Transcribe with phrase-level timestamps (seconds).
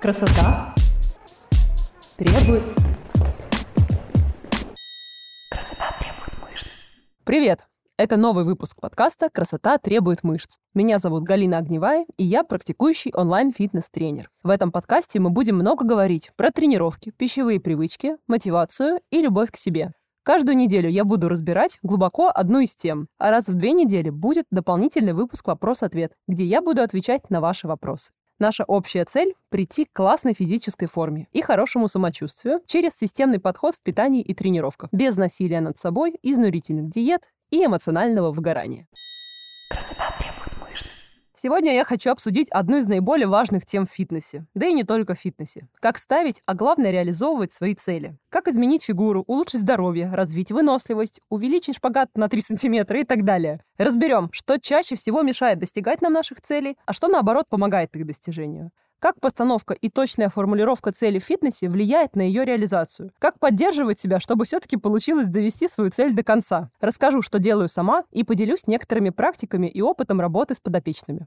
[0.00, 0.74] Красота
[2.16, 2.62] требует...
[5.50, 6.68] Красота требует мышц.
[7.24, 7.66] Привет!
[7.98, 10.56] Это новый выпуск подкаста «Красота требует мышц».
[10.72, 14.30] Меня зовут Галина Огневая, и я практикующий онлайн-фитнес-тренер.
[14.42, 19.58] В этом подкасте мы будем много говорить про тренировки, пищевые привычки, мотивацию и любовь к
[19.58, 19.92] себе.
[20.22, 24.46] Каждую неделю я буду разбирать глубоко одну из тем, а раз в две недели будет
[24.50, 28.12] дополнительный выпуск «Вопрос-ответ», где я буду отвечать на ваши вопросы.
[28.40, 33.80] Наша общая цель– прийти к классной физической форме и хорошему самочувствию через системный подход в
[33.80, 38.88] питании и тренировках, без насилия над собой, изнурительных диет и эмоционального выгорания.
[39.70, 40.29] Красота.
[41.42, 45.14] Сегодня я хочу обсудить одну из наиболее важных тем в фитнесе, да и не только
[45.14, 45.68] в фитнесе.
[45.80, 48.14] Как ставить, а главное реализовывать свои цели.
[48.28, 53.62] Как изменить фигуру, улучшить здоровье, развить выносливость, увеличить шпагат на 3 сантиметра и так далее.
[53.78, 58.70] Разберем, что чаще всего мешает достигать нам наших целей, а что наоборот помогает их достижению.
[59.00, 63.10] Как постановка и точная формулировка цели в фитнесе влияет на ее реализацию?
[63.18, 66.68] Как поддерживать себя, чтобы все-таки получилось довести свою цель до конца?
[66.82, 71.26] Расскажу, что делаю сама, и поделюсь некоторыми практиками и опытом работы с подопечными.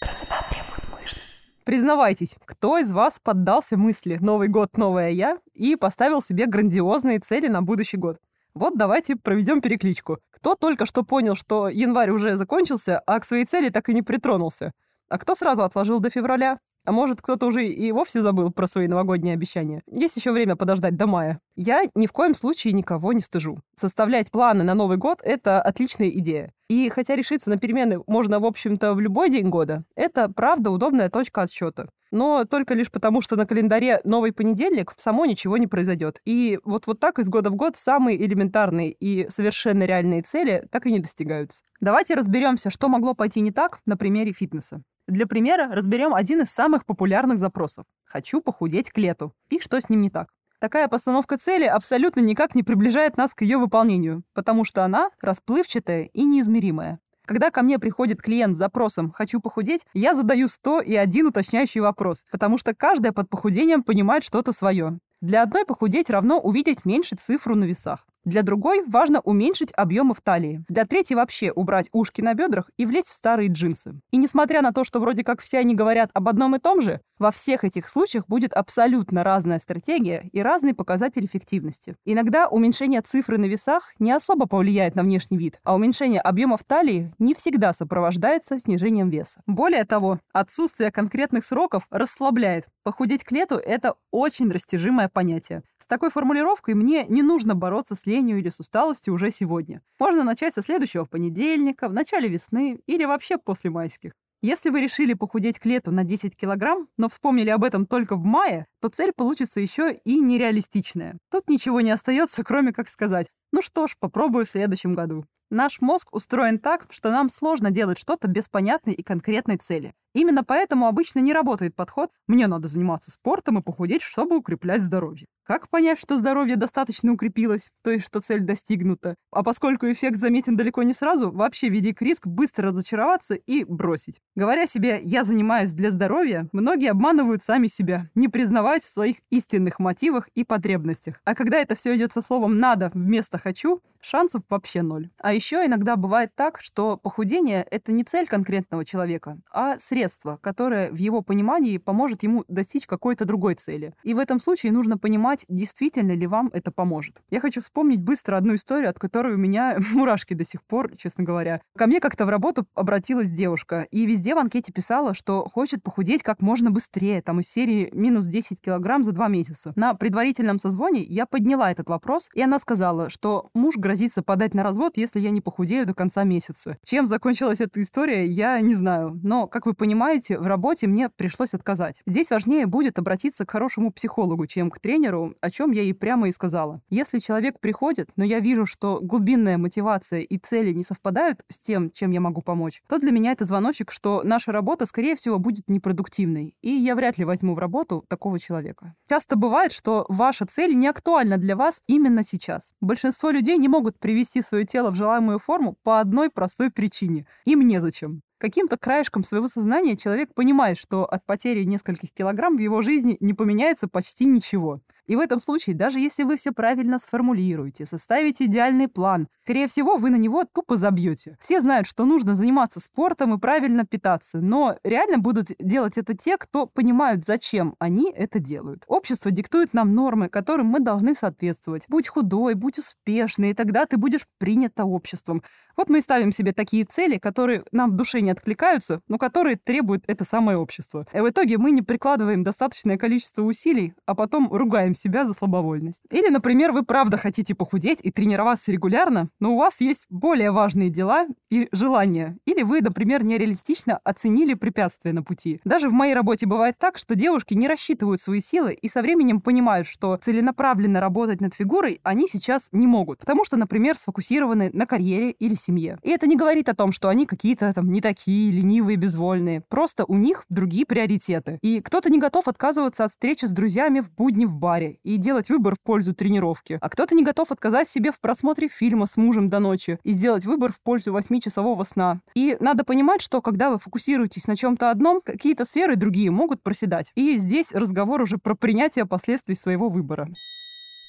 [0.00, 1.18] Красота требует мышц.
[1.64, 7.48] Признавайтесь, кто из вас поддался мысли «Новый год, новая я» и поставил себе грандиозные цели
[7.48, 8.16] на будущий год?
[8.54, 10.16] Вот давайте проведем перекличку.
[10.30, 14.00] Кто только что понял, что январь уже закончился, а к своей цели так и не
[14.00, 14.72] притронулся?
[15.10, 16.58] А кто сразу отложил до февраля?
[16.86, 19.82] А может, кто-то уже и вовсе забыл про свои новогодние обещания.
[19.90, 21.40] Есть еще время подождать до мая.
[21.56, 23.60] Я ни в коем случае никого не стыжу.
[23.74, 26.52] Составлять планы на Новый год— это отличная идея.
[26.68, 31.10] И хотя решиться на перемены можно, в общем-то, в любой день года, это, правда, удобная
[31.10, 31.88] точка отсчета.
[32.12, 36.20] Но только лишь потому, что на календаре новый понедельник, само ничего не произойдет.
[36.24, 40.86] И вот, вот так из года в год самые элементарные и совершенно реальные цели так
[40.86, 41.64] и не достигаются.
[41.80, 44.82] Давайте разберемся, что могло пойти не так на примере фитнеса.
[45.06, 47.84] Для примера разберем один из самых популярных запросов.
[48.04, 49.32] «Хочу похудеть к лету».
[49.50, 50.28] И что с ним не так?
[50.58, 56.04] Такая постановка цели абсолютно никак не приближает нас к ее выполнению, потому что она расплывчатая
[56.12, 56.98] и неизмеримая.
[57.26, 61.80] Когда ко мне приходит клиент с запросом «хочу похудеть», я задаю 100 и один уточняющий
[61.80, 64.98] вопрос, потому что каждая под похудением понимает что-то свое.
[65.20, 68.06] Для одной похудеть равно увидеть меньше цифру на весах.
[68.26, 70.64] Для другой важно уменьшить объемы в талии.
[70.68, 74.00] Для третьей вообще убрать ушки на бедрах и влезть в старые джинсы.
[74.10, 77.00] И несмотря на то, что вроде как все они говорят об одном и том же,
[77.20, 81.94] во всех этих случаях будет абсолютно разная стратегия и разный показатель эффективности.
[82.04, 86.64] Иногда уменьшение цифры на весах не особо повлияет на внешний вид, а уменьшение объема в
[86.64, 89.40] талии не всегда сопровождается снижением веса.
[89.46, 92.66] Более того, отсутствие конкретных сроков расслабляет.
[92.82, 95.62] Похудеть к лету– это очень растяжимое понятие.
[95.78, 99.82] С такой формулировкой мне не нужно бороться с ленью или с усталостью уже сегодня.
[99.98, 104.12] Можно начать со следующего понедельника, в начале весны или вообще после майских.
[104.42, 108.24] Если вы решили похудеть к лету на 10 килограмм, но вспомнили об этом только в
[108.24, 111.18] мае, то цель получится еще и нереалистичная.
[111.30, 115.24] Тут ничего не остается, кроме как сказать, ну что ж, попробую в следующем году.
[115.50, 119.94] Наш мозг устроен так, что нам сложно делать что-то без понятной и конкретной цели.
[120.16, 125.26] Именно поэтому обычно не работает подход «мне надо заниматься спортом и похудеть, чтобы укреплять здоровье».
[125.44, 129.14] Как понять, что здоровье достаточно укрепилось, то есть что цель достигнута?
[129.30, 134.20] А поскольку эффект заметен далеко не сразу, вообще велик риск быстро разочароваться и бросить.
[134.34, 139.78] Говоря себе «я занимаюсь для здоровья», многие обманывают сами себя, не признаваясь в своих истинных
[139.78, 141.20] мотивах и потребностях.
[141.24, 145.10] А когда это все идет со словом «надо» вместо «хочу», шансов вообще ноль.
[145.18, 150.05] А еще иногда бывает так, что похудение– это не цель конкретного человека, а средство,
[150.40, 153.94] которое в его понимании поможет ему достичь какой-то другой цели.
[154.02, 157.20] И в этом случае нужно понимать, действительно ли вам это поможет.
[157.30, 161.24] Я хочу вспомнить быстро одну историю, от которой у меня мурашки до сих пор, честно
[161.24, 161.60] говоря.
[161.76, 166.22] Ко мне как-то в работу обратилась девушка, и везде в анкете писала, что хочет похудеть
[166.22, 169.72] как можно быстрее, там из серии минус 10 килограмм за два месяца.
[169.76, 174.62] На предварительном созвоне я подняла этот вопрос, и она сказала, что муж грозится подать на
[174.62, 176.78] развод, если я не похудею до конца месяца.
[176.84, 179.18] Чем закончилась эта история, я не знаю.
[179.22, 182.00] Но, как вы понимаете, в работе мне пришлось отказать.
[182.06, 186.28] Здесь важнее будет обратиться к хорошему психологу, чем к тренеру, о чем я ей прямо
[186.28, 186.80] и сказала.
[186.90, 191.90] Если человек приходит, но я вижу, что глубинная мотивация и цели не совпадают с тем,
[191.90, 195.68] чем я могу помочь, то для меня это звоночек, что наша работа, скорее всего, будет
[195.68, 198.94] непродуктивной, и я вряд ли возьму в работу такого человека.
[199.08, 202.72] Часто бывает, что ваша цель не актуальна для вас именно сейчас.
[202.80, 207.26] Большинство людей не могут привести свое тело в желаемую форму по одной простой причине.
[207.44, 208.22] Им незачем.
[208.38, 213.32] Каким-то краешком своего сознания человек понимает, что от потери нескольких килограмм в его жизни не
[213.34, 214.80] поменяется почти ничего.
[215.06, 219.96] И в этом случае, даже если вы все правильно сформулируете, составите идеальный план, скорее всего,
[219.96, 221.36] вы на него тупо забьете.
[221.40, 226.36] Все знают, что нужно заниматься спортом и правильно питаться, но реально будут делать это те,
[226.36, 228.84] кто понимают, зачем они это делают.
[228.88, 231.86] Общество диктует нам нормы, которым мы должны соответствовать.
[231.88, 235.42] Будь худой, будь успешный, и тогда ты будешь принята обществом.
[235.76, 239.56] Вот мы и ставим себе такие цели, которые нам в душе не откликаются, но которые
[239.56, 241.06] требует это самое общество.
[241.12, 246.02] И в итоге мы не прикладываем достаточное количество усилий, а потом ругаем себя за слабовольность.
[246.10, 250.90] Или, например, вы правда хотите похудеть и тренироваться регулярно, но у вас есть более важные
[250.90, 252.38] дела и желания.
[252.46, 255.60] Или вы, например, нереалистично оценили препятствия на пути.
[255.64, 259.40] Даже в моей работе бывает так, что девушки не рассчитывают свои силы и со временем
[259.40, 264.86] понимают, что целенаправленно работать над фигурой они сейчас не могут, потому что, например, сфокусированы на
[264.86, 265.98] карьере или семье.
[266.02, 269.62] И это не говорит о том, что они какие-то там не такие, ленивые, безвольные.
[269.68, 271.58] Просто у них другие приоритеты.
[271.62, 275.48] И кто-то не готов отказываться от встречи с друзьями в будни в баре и делать
[275.50, 276.78] выбор в пользу тренировки.
[276.80, 280.44] А кто-то не готов отказать себе в просмотре фильма с мужем до ночи и сделать
[280.44, 282.20] выбор в пользу 8-часового сна.
[282.34, 287.12] И надо понимать, что когда вы фокусируетесь на чем-то одном, какие-то сферы другие могут проседать.
[287.14, 290.28] И здесь разговор уже про принятие последствий своего выбора.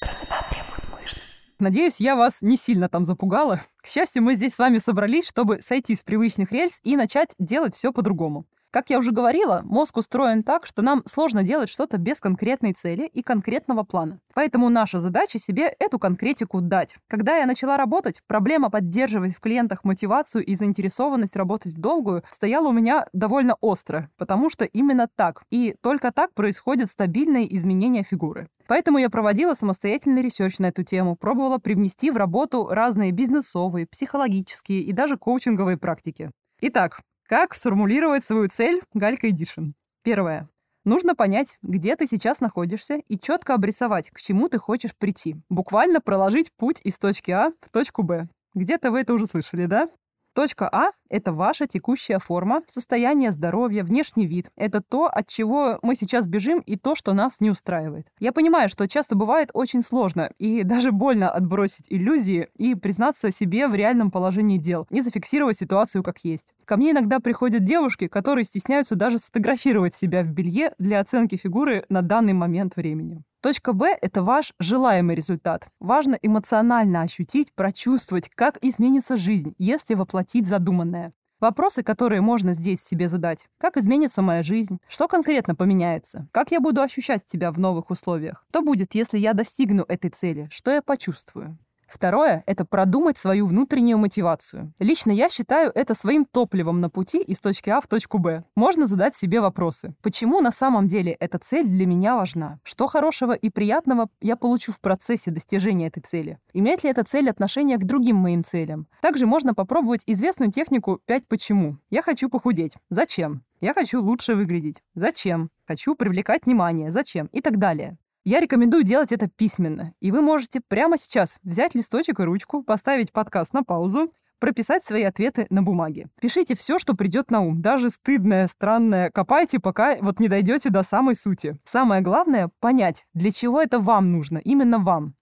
[0.00, 1.22] Красота требует мышц.
[1.58, 3.62] Надеюсь, я вас не сильно там запугала.
[3.82, 7.74] К счастью, мы здесь с вами собрались, чтобы сойти с привычных рельс и начать делать
[7.74, 8.46] все по-другому.
[8.70, 13.06] Как я уже говорила, мозг устроен так, что нам сложно делать что-то без конкретной цели
[13.06, 14.20] и конкретного плана.
[14.34, 16.96] Поэтому наша задача себе эту конкретику дать.
[17.08, 22.68] Когда я начала работать, проблема поддерживать в клиентах мотивацию и заинтересованность работать в долгую стояла
[22.68, 28.48] у меня довольно остро, потому что именно так и только так происходят стабильные изменения фигуры.
[28.66, 34.82] Поэтому я проводила самостоятельный research на эту тему, пробовала привнести в работу разные бизнесовые, психологические
[34.82, 36.30] и даже коучинговые практики.
[36.60, 39.72] Итак, как сформулировать свою цель Галька Эдишн?
[40.02, 40.48] Первое.
[40.86, 45.36] Нужно понять, где ты сейчас находишься, и четко обрисовать, к чему ты хочешь прийти.
[45.50, 48.28] Буквально проложить путь из точки А в точку Б.
[48.54, 49.88] Где-то вы это уже слышали, да?
[50.34, 54.50] Точка А– это ваша текущая форма, состояние здоровья, внешний вид.
[54.56, 58.06] Это то, от чего мы сейчас бежим и то, что нас не устраивает.
[58.18, 63.68] Я понимаю, что часто бывает очень сложно и даже больно отбросить иллюзии и признаться себе
[63.68, 66.54] в реальном положении дел, не зафиксировать ситуацию как есть.
[66.64, 71.84] Ко мне иногда приходят девушки, которые стесняются даже сфотографировать себя в белье для оценки фигуры
[71.88, 73.22] на данный момент времени.
[73.40, 75.68] Точка Б– это ваш желаемый результат.
[75.78, 80.97] Важно эмоционально ощутить, прочувствовать, как изменится жизнь, если воплотить задуманное.
[81.40, 83.46] Вопросы, которые можно здесь себе задать.
[83.58, 84.80] Как изменится моя жизнь?
[84.88, 86.26] Что конкретно поменяется?
[86.32, 88.44] Как я буду ощущать себя в новых условиях?
[88.50, 90.48] Что будет, если я достигну этой цели?
[90.50, 91.56] Что я почувствую?
[91.88, 94.74] Второе– это продумать свою внутреннюю мотивацию.
[94.78, 98.44] Лично я считаю это своим топливом на пути из точки А в точку Б.
[98.54, 99.94] Можно задать себе вопросы.
[100.02, 102.60] Почему на самом деле эта цель для меня важна?
[102.62, 106.38] Что хорошего и приятного я получу в процессе достижения этой цели?
[106.52, 108.86] Имеет ли эта цель отношение к другим моим целям?
[109.00, 111.78] Также можно попробовать известную технику 5 почему.
[111.88, 112.74] Я хочу похудеть.
[112.90, 113.42] Зачем?
[113.60, 114.82] Я хочу лучше выглядеть.
[114.94, 115.50] Зачем?
[115.66, 116.90] Хочу привлекать внимание.
[116.90, 117.26] Зачем?
[117.32, 117.96] И так далее.
[118.28, 119.94] Я рекомендую делать это письменно.
[120.00, 125.02] И вы можете прямо сейчас взять листочек и ручку, поставить подкаст на паузу, прописать свои
[125.04, 126.10] ответы на бумаге.
[126.20, 129.08] Пишите все, что придет на ум, даже стыдное, странное.
[129.08, 131.58] Копайте, пока вот не дойдете до самой сути.
[131.64, 135.14] Самое главное— понять, для чего это вам нужно, именно вам.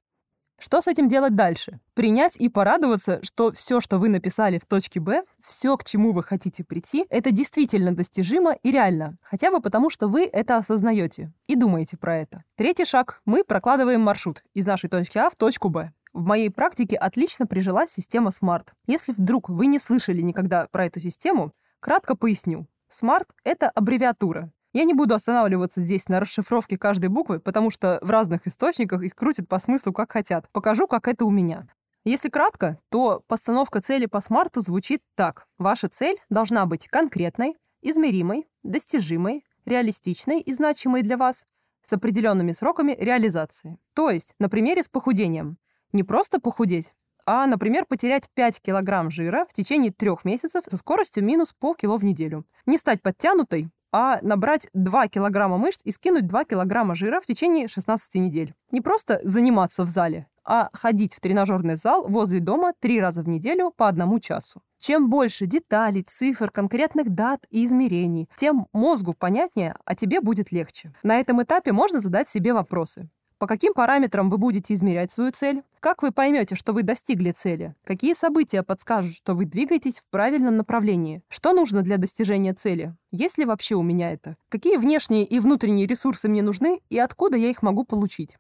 [0.58, 1.81] Что с этим делать дальше?
[1.94, 6.23] Принять и порадоваться, что все, что вы написали в точке Б, все, к чему вы
[6.23, 11.56] хотите прийти, это действительно достижимо и реально, хотя бы потому, что вы это осознаете и
[11.56, 12.42] думаете про это.
[12.54, 13.21] Третий шаг.
[13.26, 15.92] Мы прокладываем маршрут из нашей точки А в точку Б.
[16.14, 18.69] В моей практике отлично прижилась система SMART.
[18.87, 22.66] Если вдруг вы не слышали никогда про эту систему, кратко поясню.
[22.90, 24.50] SMART— это аббревиатура.
[24.76, 29.14] Я не буду останавливаться здесь на расшифровке каждой буквы, потому что в разных источниках их
[29.14, 30.50] крутят по смыслу как хотят.
[30.52, 31.66] Покажу, как это у меня.
[32.04, 35.47] Если кратко, то постановка цели по смарту звучит так.
[35.56, 41.47] Ваша цель должна быть конкретной, измеримой, достижимой, реалистичной и значимой для вас,
[41.83, 43.78] с определенными сроками реализации.
[43.95, 45.56] То есть, на примере с похудением.
[45.92, 46.92] Не просто похудеть,
[47.25, 52.04] а, например, потерять 5 килограмм жира в течение трех месяцев со скоростью минус полкило в
[52.04, 52.45] неделю.
[52.66, 57.69] Не стать подтянутой, а набрать 2 килограмма мышц и скинуть 2 килограмма жира в течение
[57.69, 58.55] 16 недель.
[58.71, 63.28] Не просто заниматься в зале, а ходить в тренажерный зал возле дома три раза в
[63.28, 64.62] неделю по одному часу.
[64.78, 70.93] Чем больше деталей, цифр, конкретных дат и измерений, тем мозгу понятнее, а тебе будет легче.
[71.02, 73.09] На этом этапе можно задать себе вопросы.
[73.38, 75.62] По каким параметрам вы будете измерять свою цель?
[75.81, 77.75] Как вы поймете, что вы достигли цели?
[77.85, 81.23] Какие события подскажут, что вы двигаетесь в правильном направлении?
[81.28, 82.97] Что нужно для достижения цели?
[83.11, 84.37] Есть ли вообще у меня это?
[84.49, 88.37] Какие внешние и внутренние ресурсы мне нужны и откуда я их могу получить?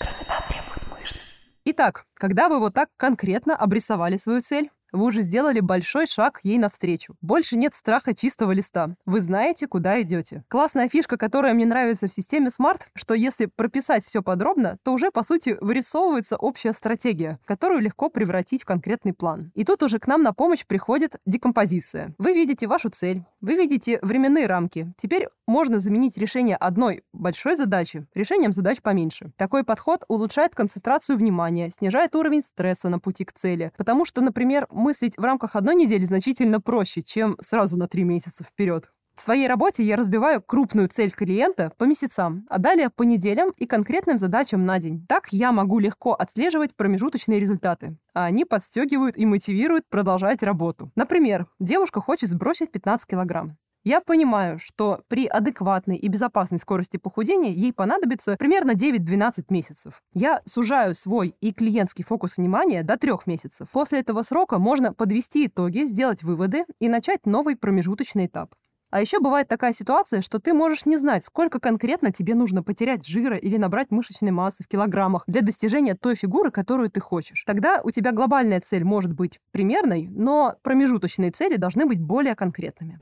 [0.00, 1.26] Красота требует мышц.
[1.66, 6.58] Итак, когда вы вот так конкретно обрисовали свою цель, вы уже сделали большой шаг ей
[6.58, 7.14] навстречу.
[7.20, 8.94] Больше нет страха чистого листа.
[9.06, 10.44] Вы знаете, куда идете.
[10.48, 15.10] Классная фишка, которая мне нравится в системе Smart, что если прописать все подробно, то уже,
[15.10, 19.52] по сути, вырисовывается общая стратегия, которую легко превратить в конкретный план.
[19.54, 22.14] И тут уже к нам на помощь приходит декомпозиция.
[22.18, 24.92] Вы видите вашу цель, вы видите временные рамки.
[24.96, 29.32] Теперь можно заменить решение одной большой задачи решением задач поменьше.
[29.36, 33.72] Такой подход улучшает концентрацию внимания, снижает уровень стресса на пути к цели.
[33.76, 38.42] Потому что, например, мыслить в рамках одной недели значительно проще, чем сразу на три месяца
[38.42, 38.90] вперед.
[39.20, 43.66] В своей работе я разбиваю крупную цель клиента по месяцам, а далее по неделям и
[43.66, 45.04] конкретным задачам на день.
[45.06, 50.90] Так я могу легко отслеживать промежуточные результаты, а они подстегивают и мотивируют продолжать работу.
[50.96, 53.58] Например, девушка хочет сбросить 15 килограмм.
[53.82, 60.02] Я понимаю, что при адекватной и безопасной скорости похудения ей понадобится примерно 9-12 месяцев.
[60.12, 63.68] Я сужаю свой и клиентский фокус внимания до 3 месяцев.
[63.72, 68.54] После этого срока можно подвести итоги, сделать выводы и начать новый промежуточный этап.
[68.90, 73.06] А еще бывает такая ситуация, что ты можешь не знать, сколько конкретно тебе нужно потерять
[73.06, 77.44] жира или набрать мышечной массы в килограммах для достижения той фигуры, которую ты хочешь.
[77.46, 82.98] Тогда у тебя глобальная цель может быть примерной, но промежуточные цели должны быть более конкретными.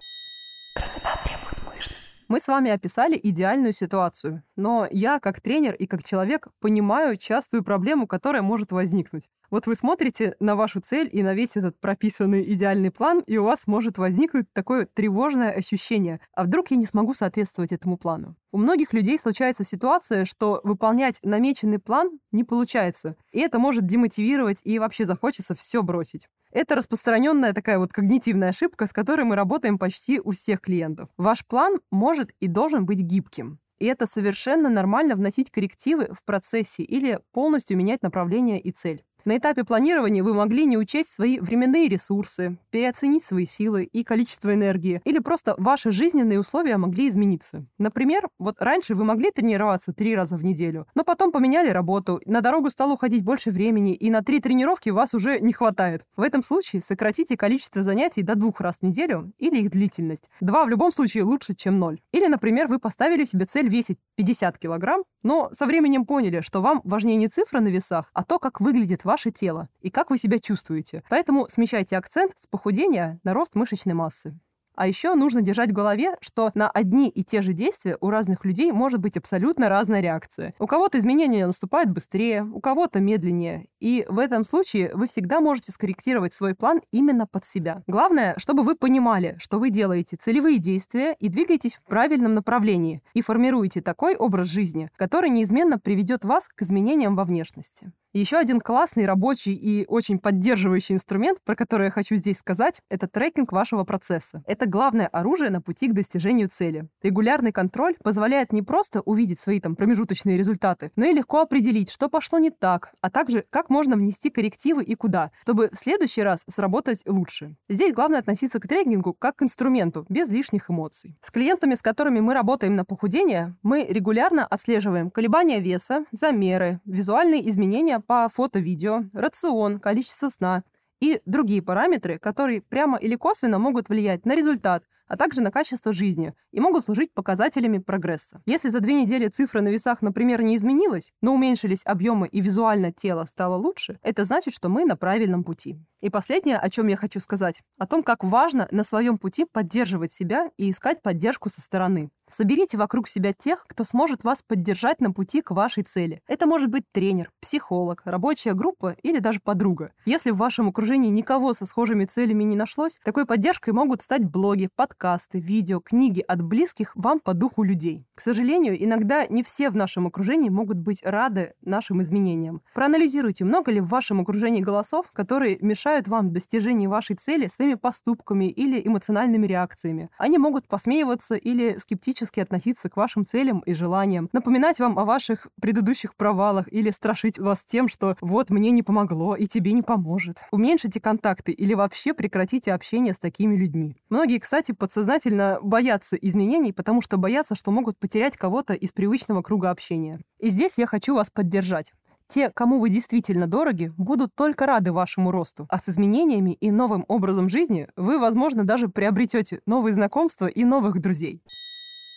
[0.74, 2.02] Красота требует мышц.
[2.28, 7.64] Мы с вами описали идеальную ситуацию, но я, как тренер и как человек, понимаю частую
[7.64, 9.30] проблему, которая может возникнуть.
[9.50, 13.44] Вот вы смотрите на вашу цель и на весь этот прописанный идеальный план, и у
[13.44, 16.20] вас может возникнуть такое тревожное ощущение.
[16.34, 18.36] А вдруг я не смогу соответствовать этому плану?
[18.52, 23.16] У многих людей случается ситуация, что выполнять намеченный план не получается.
[23.32, 26.28] И это может демотивировать и вообще захочется все бросить.
[26.52, 31.08] Это распространенная такая вот когнитивная ошибка, с которой мы работаем почти у всех клиентов.
[31.16, 33.58] Ваш план может и должен быть гибким.
[33.78, 39.04] И это совершенно нормально вносить коррективы в процессе или полностью менять направление и цель.
[39.24, 44.54] На этапе планирования вы могли не учесть свои временные ресурсы, переоценить свои силы и количество
[44.54, 47.66] энергии, или просто ваши жизненные условия могли измениться.
[47.78, 52.40] Например, вот раньше вы могли тренироваться три раза в неделю, но потом поменяли работу, на
[52.40, 56.04] дорогу стало уходить больше времени, и на три тренировки вас уже не хватает.
[56.16, 60.30] В этом случае сократите количество занятий до двух раз в неделю или их длительность.
[60.40, 62.00] Два в любом случае лучше, чем ноль.
[62.12, 66.80] Или, например, вы поставили себе цель весить 50 килограмм, но со временем поняли, что вам
[66.84, 70.38] важнее не цифра на весах, а то, как выглядит ваше тело и как вы себя
[70.38, 71.02] чувствуете.
[71.08, 74.38] Поэтому смещайте акцент с похудения на рост мышечной массы.
[74.78, 78.44] А еще нужно держать в голове, что на одни и те же действия у разных
[78.44, 80.54] людей может быть абсолютно разная реакция.
[80.60, 83.66] У кого-то изменения наступают быстрее, у кого-то медленнее.
[83.80, 87.82] И в этом случае вы всегда можете скорректировать свой план именно под себя.
[87.88, 93.20] Главное, чтобы вы понимали, что вы делаете целевые действия и двигаетесь в правильном направлении, и
[93.20, 97.90] формируете такой образ жизни, который неизменно приведет вас к изменениям во внешности.
[98.14, 103.06] Еще один классный, рабочий и очень поддерживающий инструмент, про который я хочу здесь сказать, это
[103.06, 104.42] трекинг вашего процесса.
[104.46, 106.88] Это главное оружие на пути к достижению цели.
[107.02, 112.08] Регулярный контроль позволяет не просто увидеть свои там промежуточные результаты, но и легко определить, что
[112.08, 116.46] пошло не так, а также как можно внести коррективы и куда, чтобы в следующий раз
[116.48, 117.56] сработать лучше.
[117.68, 121.14] Здесь главное относиться к трекингу как к инструменту, без лишних эмоций.
[121.20, 127.48] С клиентами, с которыми мы работаем на похудение, мы регулярно отслеживаем колебания веса, замеры, визуальные
[127.50, 130.64] изменения по фото-видео, рацион, количество сна
[131.00, 135.92] и другие параметры, которые прямо или косвенно могут влиять на результат, а также на качество
[135.92, 138.42] жизни и могут служить показателями прогресса.
[138.46, 142.92] Если за две недели цифра на весах, например, не изменилась, но уменьшились объемы и визуально
[142.92, 145.78] тело стало лучше, это значит, что мы на правильном пути.
[146.00, 150.12] И последнее, о чем я хочу сказать, о том, как важно на своем пути поддерживать
[150.12, 152.10] себя и искать поддержку со стороны.
[152.30, 156.22] Соберите вокруг себя тех, кто сможет вас поддержать на пути к вашей цели.
[156.28, 159.90] Это может быть тренер, психолог, рабочая группа или даже подруга.
[160.04, 164.68] Если в вашем окружении никого со схожими целями не нашлось, такой поддержкой могут стать блоги,
[164.76, 164.97] подкасты,
[165.32, 168.06] видео, книги от близких вам по духу людей.
[168.14, 172.62] К сожалению, иногда не все в нашем окружении могут быть рады нашим изменениям.
[172.74, 177.74] Проанализируйте, много ли в вашем окружении голосов, которые мешают вам в достижении вашей цели своими
[177.74, 180.10] поступками или эмоциональными реакциями.
[180.18, 185.48] Они могут посмеиваться или скептически относиться к вашим целям и желаниям, напоминать вам о ваших
[185.60, 190.38] предыдущих провалах или страшить вас тем, что вот мне не помогло и тебе не поможет.
[190.50, 193.96] Уменьшите контакты или вообще прекратите общение с такими людьми.
[194.10, 199.68] Многие, кстати, подсознательно боятся изменений, потому что боятся, что могут потерять кого-то из привычного круга
[199.68, 200.18] общения.
[200.38, 201.92] И здесь я хочу вас поддержать.
[202.26, 205.66] Те, кому вы действительно дороги, будут только рады вашему росту.
[205.68, 210.98] А с изменениями и новым образом жизни вы, возможно, даже приобретете новые знакомства и новых
[211.02, 211.42] друзей.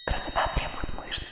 [0.07, 1.27] Красота требует мышц.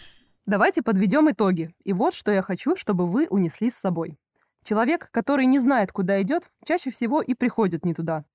[0.46, 1.74] Давайте подведем итоги.
[1.86, 4.18] И вот что я хочу, чтобы вы унесли с собой.
[4.66, 8.26] Человек, который не знает, куда идет, чаще всего и приходит не туда.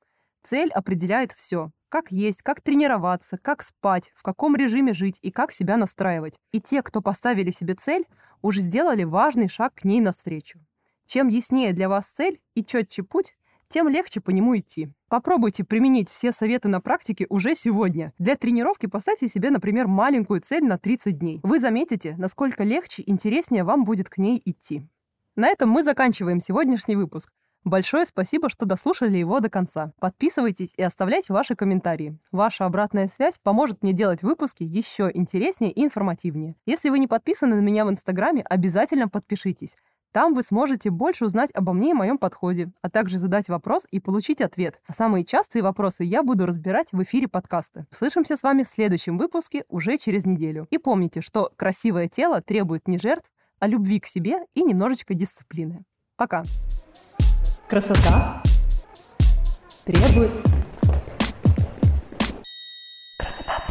[0.45, 1.71] Цель определяет все.
[1.89, 6.35] Как есть, как тренироваться, как спать, в каком режиме жить и как себя настраивать.
[6.53, 8.05] И те, кто поставили себе цель,
[8.43, 10.61] уже сделали важный шаг к ней навстречу.
[11.07, 13.35] Чем яснее для вас цель и четче путь,
[13.69, 14.91] тем легче по нему идти.
[15.09, 18.13] Попробуйте применить все советы на практике уже сегодня.
[18.19, 21.41] Для тренировки поставьте себе, например, маленькую цель на 30 дней.
[21.43, 24.87] Вы заметите, насколько легче и интереснее вам будет к ней идти.
[25.37, 27.33] На этом мы заканчиваем сегодняшний выпуск.
[27.65, 29.93] Большое спасибо, что дослушали его до конца.
[29.99, 32.19] Подписывайтесь и оставляйте ваши комментарии.
[32.31, 36.57] Ваша обратная связь поможет мне делать выпуски еще интереснее и информативнее.
[36.67, 39.77] Если вы не подписаны на меня в Инстаграме, обязательно подпишитесь.
[40.13, 43.99] Там вы сможете больше узнать обо мне и моем подходе, а также задать вопрос и
[43.99, 44.79] получить ответ.
[44.87, 47.87] А самые частые вопросы я буду разбирать в эфире подкаста.
[47.91, 50.69] Слышимся с вами в следующем выпуске уже через неделю.
[50.71, 55.85] И помните, что красивое тело требует не жертв, а любви к себе и немножечко дисциплины.
[56.17, 56.45] Пока!
[57.69, 58.43] Красота.
[59.85, 60.31] Требует...
[63.19, 63.64] Красота.